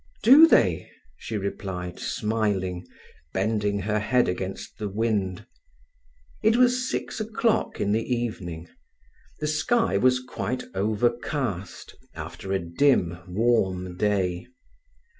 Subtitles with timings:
[0.23, 2.87] "Do they?" she replied, smiling,
[3.33, 5.45] bending her head against the wind.
[6.41, 8.67] It was six o'clock in the evening.
[9.41, 14.47] The sky was quite overcast, after a dim, warm day.